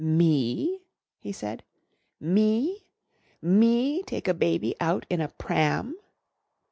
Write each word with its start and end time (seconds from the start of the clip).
"Me?" 0.03 0.81
he 1.19 1.31
said. 1.31 1.61
"Me? 2.19 2.87
Me 3.39 4.01
take 4.01 4.27
a 4.27 4.33
baby 4.33 4.73
out 4.81 5.05
in 5.11 5.21
a 5.21 5.27
pram?" 5.29 5.95